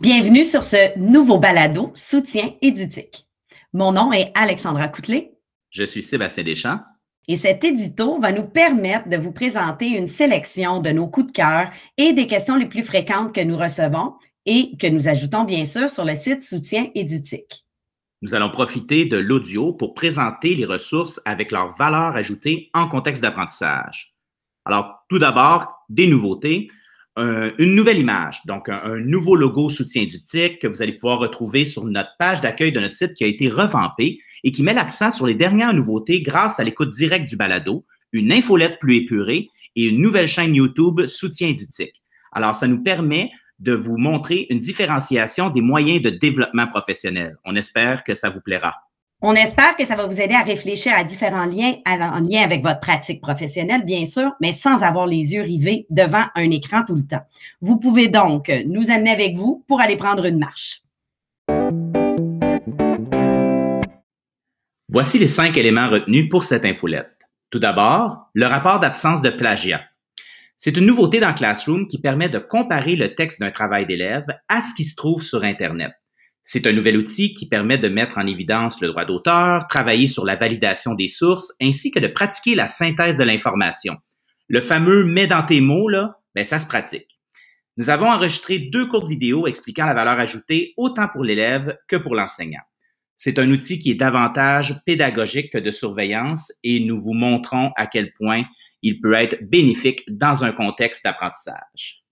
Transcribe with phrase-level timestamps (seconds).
[0.00, 3.26] Bienvenue sur ce nouveau balado Soutien édutique.
[3.74, 5.34] Mon nom est Alexandra Coutelet.
[5.68, 6.80] Je suis Sébastien Deschamps.
[7.28, 11.32] Et cet édito va nous permettre de vous présenter une sélection de nos coups de
[11.32, 14.14] cœur et des questions les plus fréquentes que nous recevons
[14.46, 17.66] et que nous ajoutons bien sûr sur le site Soutien édutique.
[18.22, 23.20] Nous allons profiter de l'audio pour présenter les ressources avec leur valeur ajoutée en contexte
[23.20, 24.14] d'apprentissage.
[24.64, 26.70] Alors, tout d'abord, des nouveautés.
[27.58, 31.64] Une nouvelle image, donc un, nouveau logo soutien du TIC que vous allez pouvoir retrouver
[31.64, 35.10] sur notre page d'accueil de notre site qui a été revampée et qui met l'accent
[35.10, 39.88] sur les dernières nouveautés grâce à l'écoute directe du balado, une infolette plus épurée et
[39.88, 41.92] une nouvelle chaîne YouTube soutien du TIC.
[42.32, 47.36] Alors, ça nous permet de vous montrer une différenciation des moyens de développement professionnel.
[47.44, 48.74] On espère que ça vous plaira.
[49.22, 52.62] On espère que ça va vous aider à réfléchir à différents liens en lien avec
[52.62, 56.94] votre pratique professionnelle, bien sûr, mais sans avoir les yeux rivés devant un écran tout
[56.94, 57.20] le temps.
[57.60, 60.80] Vous pouvez donc nous amener avec vous pour aller prendre une marche.
[64.88, 67.10] Voici les cinq éléments retenus pour cette infolette.
[67.50, 69.82] Tout d'abord, le rapport d'absence de plagiat.
[70.56, 74.62] C'est une nouveauté dans Classroom qui permet de comparer le texte d'un travail d'élève à
[74.62, 75.92] ce qui se trouve sur Internet.
[76.42, 80.24] C'est un nouvel outil qui permet de mettre en évidence le droit d'auteur, travailler sur
[80.24, 83.96] la validation des sources, ainsi que de pratiquer la synthèse de l'information.
[84.48, 87.20] Le fameux mets dans tes mots, là, ben ça se pratique.
[87.76, 92.14] Nous avons enregistré deux courtes vidéos expliquant la valeur ajoutée autant pour l'élève que pour
[92.14, 92.62] l'enseignant.
[93.16, 97.86] C'est un outil qui est davantage pédagogique que de surveillance et nous vous montrons à
[97.86, 98.44] quel point
[98.82, 102.02] il peut être bénéfique dans un contexte d'apprentissage.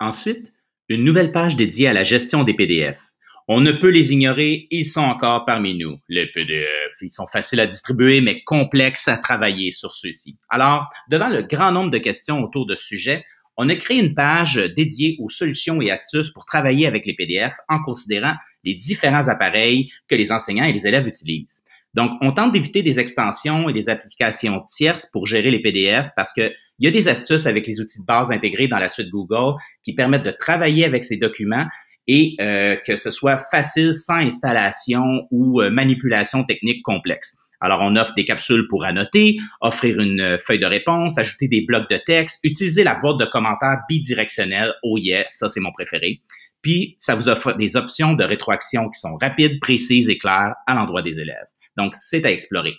[0.00, 0.52] Ensuite,
[0.88, 3.11] une nouvelle page dédiée à la gestion des PDF.
[3.54, 5.98] On ne peut les ignorer, ils sont encore parmi nous.
[6.08, 10.38] Les PDF, ils sont faciles à distribuer, mais complexes à travailler sur ceux-ci.
[10.48, 13.22] Alors, devant le grand nombre de questions autour de ce sujet,
[13.58, 17.52] on a créé une page dédiée aux solutions et astuces pour travailler avec les PDF
[17.68, 18.32] en considérant
[18.64, 21.62] les différents appareils que les enseignants et les élèves utilisent.
[21.92, 26.32] Donc, on tente d'éviter des extensions et des applications tierces pour gérer les PDF parce
[26.32, 29.10] que il y a des astuces avec les outils de base intégrés dans la suite
[29.10, 31.66] Google qui permettent de travailler avec ces documents
[32.06, 37.36] et euh, que ce soit facile sans installation ou euh, manipulation technique complexe.
[37.60, 41.64] Alors, on offre des capsules pour annoter, offrir une euh, feuille de réponse, ajouter des
[41.64, 44.74] blocs de texte, utiliser la boîte de commentaires bidirectionnelle.
[44.82, 46.22] Oh yeah, ça c'est mon préféré.
[46.60, 50.74] Puis, ça vous offre des options de rétroaction qui sont rapides, précises et claires à
[50.74, 51.46] l'endroit des élèves.
[51.76, 52.74] Donc, c'est à explorer.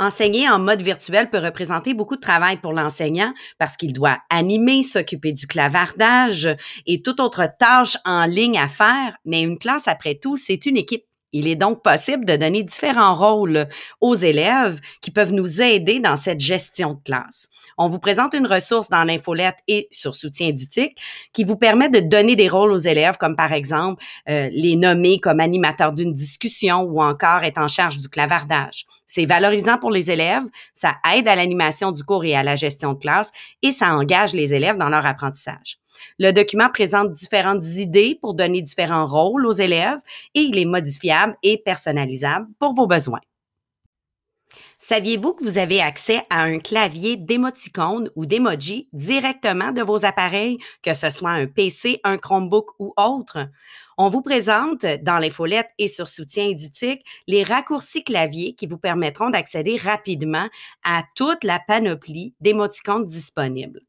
[0.00, 4.82] Enseigner en mode virtuel peut représenter beaucoup de travail pour l'enseignant parce qu'il doit animer,
[4.82, 6.48] s'occuper du clavardage
[6.86, 9.18] et toute autre tâche en ligne à faire.
[9.26, 11.09] Mais une classe, après tout, c'est une équipe.
[11.32, 13.68] Il est donc possible de donner différents rôles
[14.00, 17.48] aux élèves qui peuvent nous aider dans cette gestion de classe.
[17.78, 20.98] On vous présente une ressource dans l'infolette et sur Soutien du TIC
[21.32, 25.18] qui vous permet de donner des rôles aux élèves, comme par exemple euh, les nommer
[25.20, 28.86] comme animateurs d'une discussion ou encore être en charge du clavardage.
[29.06, 30.42] C'est valorisant pour les élèves,
[30.74, 33.30] ça aide à l'animation du cours et à la gestion de classe
[33.62, 35.78] et ça engage les élèves dans leur apprentissage.
[36.18, 40.00] Le document présente différentes idées pour donner différents rôles aux élèves
[40.34, 43.20] et il est modifiable et personnalisable pour vos besoins.
[44.78, 50.56] Saviez-vous que vous avez accès à un clavier d'émoticônes ou d'emoji directement de vos appareils,
[50.82, 53.50] que ce soit un PC, un Chromebook ou autre?
[53.98, 58.78] On vous présente dans les follettes et sur soutien édutique les raccourcis clavier qui vous
[58.78, 60.48] permettront d'accéder rapidement
[60.82, 63.82] à toute la panoplie d'émoticônes disponibles.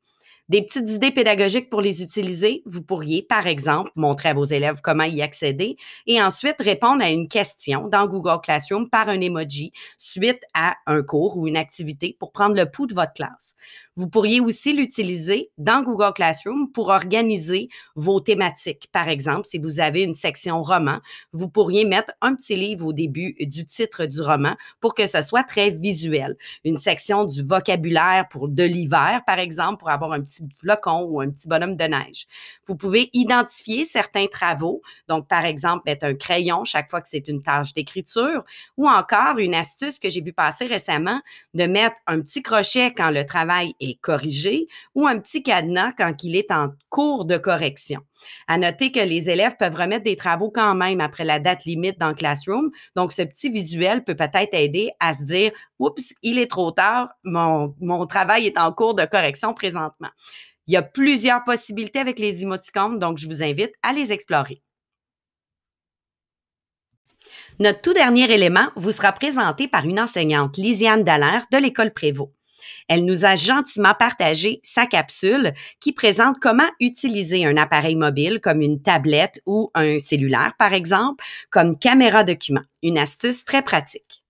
[0.52, 2.62] Des petites idées pédagogiques pour les utiliser.
[2.66, 7.10] Vous pourriez, par exemple, montrer à vos élèves comment y accéder et ensuite répondre à
[7.10, 12.18] une question dans Google Classroom par un emoji suite à un cours ou une activité
[12.20, 13.56] pour prendre le pouls de votre classe.
[13.96, 18.90] Vous pourriez aussi l'utiliser dans Google Classroom pour organiser vos thématiques.
[18.92, 21.00] Par exemple, si vous avez une section roman,
[21.32, 25.22] vous pourriez mettre un petit livre au début du titre du roman pour que ce
[25.22, 26.36] soit très visuel.
[26.66, 31.22] Une section du vocabulaire pour de l'hiver, par exemple, pour avoir un petit flocon ou
[31.22, 32.28] un petit bonhomme de neige.
[32.66, 34.82] Vous pouvez identifier certains travaux.
[35.08, 38.44] Donc, par exemple, mettre un crayon chaque fois que c'est une tâche d'écriture
[38.78, 41.22] ou encore une astuce que j'ai vu passer récemment
[41.54, 46.24] de mettre un petit crochet quand le travail est corrigé ou un petit cadenas quand
[46.24, 48.02] il est en cours de correction.
[48.48, 52.00] À noter que les élèves peuvent remettre des travaux quand même après la date limite
[52.00, 52.72] dans Classroom.
[52.96, 57.10] Donc, ce petit visuel peut peut-être aider à se dire, oups, il est trop tard,
[57.24, 57.74] mon,
[58.08, 60.10] travail est en cours de correction présentement.
[60.68, 64.62] Il y a plusieurs possibilités avec les émoticônes, donc je vous invite à les explorer.
[67.60, 72.32] Notre tout dernier élément vous sera présenté par une enseignante, Lisiane Dallaire, de l'École Prévost.
[72.88, 78.62] Elle nous a gentiment partagé sa capsule qui présente comment utiliser un appareil mobile comme
[78.62, 82.62] une tablette ou un cellulaire, par exemple, comme caméra document.
[82.84, 84.24] Une astuce très pratique.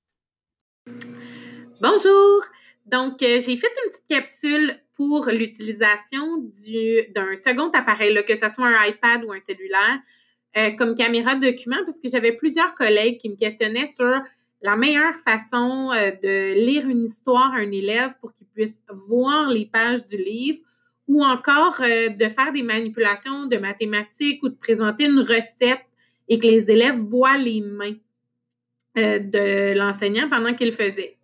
[1.81, 2.41] Bonjour!
[2.85, 6.37] Donc, euh, j'ai fait une petite capsule pour l'utilisation
[7.15, 9.99] d'un second appareil, que ce soit un iPad ou un cellulaire,
[10.57, 14.21] euh, comme caméra document, parce que j'avais plusieurs collègues qui me questionnaient sur
[14.61, 19.49] la meilleure façon euh, de lire une histoire à un élève pour qu'il puisse voir
[19.49, 20.59] les pages du livre
[21.07, 25.85] ou encore de faire des manipulations de mathématiques ou de présenter une recette
[26.29, 27.97] et que les élèves voient les mains
[28.95, 31.17] de l'enseignant pendant qu'il faisait.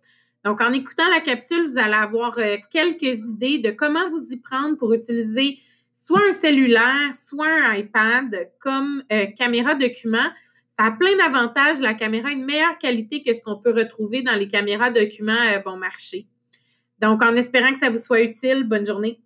[0.44, 4.36] Donc, en écoutant la capsule, vous allez avoir euh, quelques idées de comment vous y
[4.38, 5.58] prendre pour utiliser
[5.94, 10.30] soit un cellulaire, soit un iPad comme euh, caméra document.
[10.78, 11.80] Ça a plein d'avantages.
[11.80, 15.32] La caméra a une meilleure qualité que ce qu'on peut retrouver dans les caméras documents
[15.32, 16.28] euh, bon marché.
[17.00, 19.20] Donc, en espérant que ça vous soit utile, bonne journée.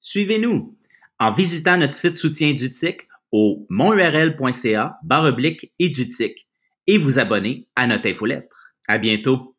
[0.00, 0.76] Suivez-nous
[1.18, 5.92] en visitant notre site soutien d'UTIC au monurl.ca barre oblique et
[6.86, 8.74] et vous abonner à notre infolettre.
[8.86, 9.54] À bientôt!